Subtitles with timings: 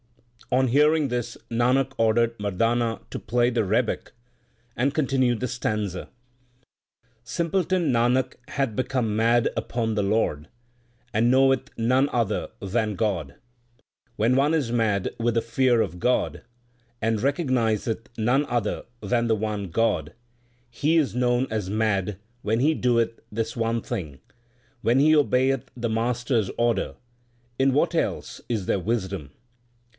[0.51, 4.11] On hearing this Nanak ordered Mardana to play the rebeck
[4.75, 6.09] and continued the stanza:
[6.59, 6.65] 1
[7.23, 7.53] Sri Rag.
[7.53, 10.39] LIFE OF GURU NANAK 37 Simpleton Nanak hath become mad upon the Lord.
[10.39, 10.47] 1
[11.13, 13.35] And knoweth none other than God.
[14.17, 16.41] When one is mad with the fear of God,
[17.01, 20.15] And recognizeth none other than the one God,
[20.69, 24.19] He is known as mad when he doeth this one thing
[24.81, 26.95] When he obeyeth the Master s order
[27.59, 29.31] in what else is there wisdom